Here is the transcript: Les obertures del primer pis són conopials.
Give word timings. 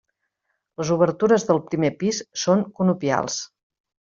Les 0.81 0.91
obertures 0.95 1.45
del 1.49 1.61
primer 1.67 1.93
pis 2.01 2.23
són 2.47 2.65
conopials. 2.81 3.41